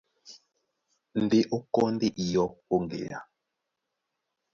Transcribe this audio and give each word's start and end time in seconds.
Ndé 1.23 1.39
a 1.55 1.57
kɔ́ 1.73 1.85
ndé 1.93 2.07
iyɔ́ 2.23 2.47
ó 2.73 2.75
ŋgeá. 2.83 3.19